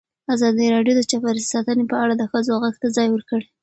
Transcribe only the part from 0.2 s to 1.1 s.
ازادي راډیو د